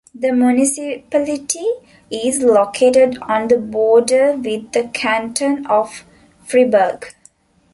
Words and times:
The 0.15 0.31
municipality 0.31 1.63
is 2.09 2.39
located 2.41 3.19
on 3.21 3.49
the 3.49 3.59
border 3.59 4.31
with 4.31 4.71
the 4.71 4.89
Canton 4.91 5.63
of 5.67 6.05
Fribourg. 6.43 7.13